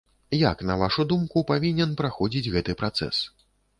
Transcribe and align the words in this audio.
Як, 0.51 0.61
на 0.69 0.77
вашу 0.83 1.03
думку, 1.11 1.43
павінен 1.51 1.93
праходзіць 2.01 2.51
гэты 2.57 2.77
працэс? 2.81 3.15